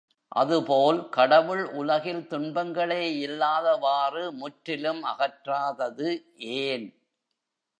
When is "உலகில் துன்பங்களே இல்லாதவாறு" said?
1.73-4.31